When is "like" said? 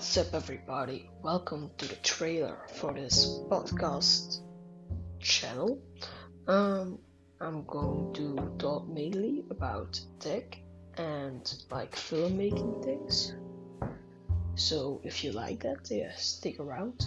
11.70-11.94, 15.32-15.64